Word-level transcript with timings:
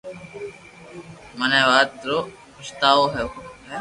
مني 1.37 1.59
آ 1.65 1.69
وات 1.71 1.91
رو 2.07 2.17
پچتاوہ 2.53 3.07
ھيي 3.13 3.25